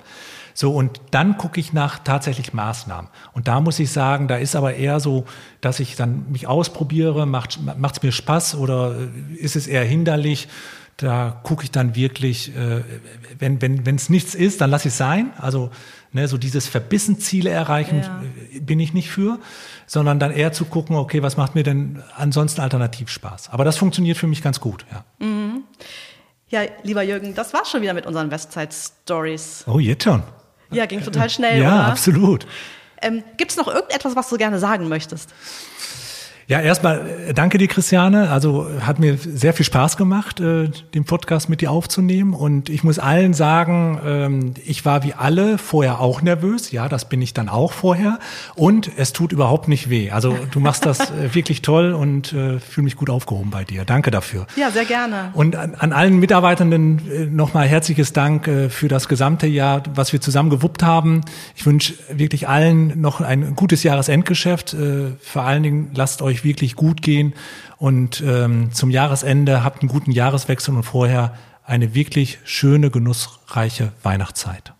[0.60, 3.12] So, und dann gucke ich nach tatsächlich Maßnahmen.
[3.34, 5.26] Und da muss ich sagen, da ist aber eher so,
[5.62, 10.48] dass ich dann mich ausprobiere, macht es mir Spaß oder äh, ist es eher hinderlich?
[10.98, 12.82] Da gucke ich dann wirklich, äh,
[13.38, 15.32] wenn wenn wenn, es nichts ist, dann lasse ich es sein.
[15.38, 15.70] Also
[16.12, 18.24] ne, so dieses verbissen Ziele erreichen ja.
[18.52, 19.38] Äh, bin ich nicht für,
[19.86, 23.52] sondern dann eher zu gucken, okay, was macht mir denn ansonsten alternativ Spaß?
[23.52, 25.06] Aber das funktioniert für mich ganz gut, ja.
[25.24, 25.66] Mhm.
[26.50, 29.64] Ja, lieber Jürgen, das war's schon wieder mit unseren Westside Stories.
[29.68, 30.24] Oh, jetzt schon.
[30.72, 31.62] Ja, ging total schnell.
[31.62, 31.86] Ja, oder?
[31.88, 32.46] absolut.
[33.02, 35.30] Ähm, Gibt es noch irgendetwas, was du gerne sagen möchtest?
[36.50, 38.30] Ja, erstmal äh, danke dir, Christiane.
[38.30, 42.34] Also hat mir sehr viel Spaß gemacht, äh, den Podcast mit dir aufzunehmen.
[42.34, 46.72] Und ich muss allen sagen, ähm, ich war wie alle vorher auch nervös.
[46.72, 48.20] Ja, das bin ich dann auch vorher.
[48.56, 50.12] Und es tut überhaupt nicht weh.
[50.12, 53.84] Also du machst das äh, wirklich toll und äh, fühle mich gut aufgehoben bei dir.
[53.84, 54.48] Danke dafür.
[54.56, 55.32] Ja, sehr gerne.
[55.34, 60.14] Und an, an allen Mitarbeitenden äh, nochmal herzliches Dank äh, für das gesamte Jahr, was
[60.14, 61.26] wir zusammen gewuppt haben.
[61.58, 64.76] Ich wünsche wirklich allen noch ein gutes Jahresendgeschäft.
[64.76, 67.34] Äh, vor allen Dingen lasst euch euch wirklich gut gehen
[67.78, 74.74] und ähm, zum Jahresende habt einen guten Jahreswechsel und vorher eine wirklich schöne, genussreiche Weihnachtszeit.